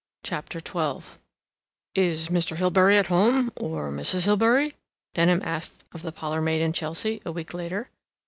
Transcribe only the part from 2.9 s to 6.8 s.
at home, or Mrs. Hilbery?" Denham asked, of the parlor maid in